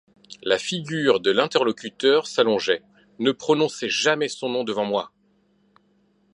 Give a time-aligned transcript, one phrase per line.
[0.41, 2.81] la figure de l’interlocuteur s’allongeait:
[3.19, 5.11] «Ne prononcez jamais son nom devant moi!